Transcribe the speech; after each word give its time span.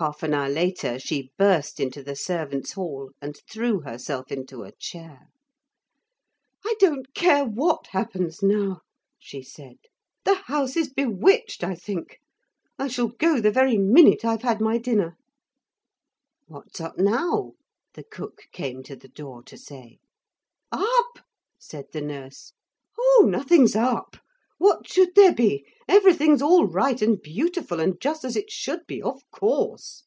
Half 0.00 0.24
an 0.24 0.34
hour 0.34 0.48
later 0.48 0.98
she 0.98 1.30
burst 1.38 1.78
into 1.78 2.02
the 2.02 2.16
servants' 2.16 2.72
hall 2.72 3.12
and 3.22 3.38
threw 3.48 3.82
herself 3.82 4.32
into 4.32 4.64
a 4.64 4.72
chair. 4.72 5.28
'I 6.66 6.74
don't 6.80 7.14
care 7.14 7.44
what 7.44 7.86
happens 7.86 8.42
now,' 8.42 8.80
she 9.20 9.40
said. 9.40 9.76
'The 10.24 10.34
house 10.34 10.76
is 10.76 10.92
bewitched, 10.92 11.62
I 11.62 11.76
think. 11.76 12.18
I 12.76 12.88
shall 12.88 13.06
go 13.06 13.40
the 13.40 13.52
very 13.52 13.78
minute 13.78 14.24
I've 14.24 14.42
had 14.42 14.60
my 14.60 14.78
dinner.' 14.78 15.16
'What's 16.48 16.80
up 16.80 16.98
now?' 16.98 17.52
the 17.92 18.02
cook 18.02 18.48
came 18.50 18.82
to 18.82 18.96
the 18.96 19.08
door 19.08 19.44
to 19.44 19.56
say. 19.56 20.00
'Up?' 20.72 21.20
said 21.60 21.86
the 21.92 22.02
nurse. 22.02 22.52
'Oh, 22.98 23.26
nothing's 23.30 23.76
up. 23.76 24.16
What 24.56 24.88
should 24.88 25.14
there 25.14 25.34
be? 25.34 25.66
Everything's 25.88 26.40
all 26.40 26.66
right 26.66 27.02
and 27.02 27.20
beautiful, 27.20 27.80
and 27.80 28.00
just 28.00 28.24
as 28.24 28.36
it 28.36 28.50
should 28.50 28.86
be, 28.86 29.02
of 29.02 29.20
course.' 29.30 30.04